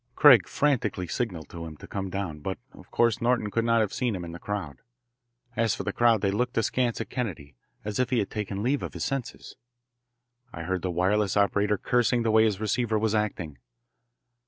[0.15, 3.93] Craig frantically signalled to him to come down, but of course Norton could not have
[3.93, 4.81] seen him in the crowd.
[5.55, 8.81] As for the crowd, they looked askance at Kennedy, as if he had taken leave
[8.81, 9.57] of his senses.
[10.51, 13.59] I heard the wireless operator cursing the way his receiver was acting.